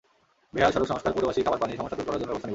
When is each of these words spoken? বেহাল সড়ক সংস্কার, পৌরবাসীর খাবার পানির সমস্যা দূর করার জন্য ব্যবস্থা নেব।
বেহাল 0.55 0.71
সড়ক 0.73 0.87
সংস্কার, 0.91 1.13
পৌরবাসীর 1.15 1.45
খাবার 1.45 1.61
পানির 1.61 1.77
সমস্যা 1.79 1.97
দূর 1.97 2.07
করার 2.07 2.19
জন্য 2.21 2.29
ব্যবস্থা 2.31 2.47
নেব। 2.47 2.49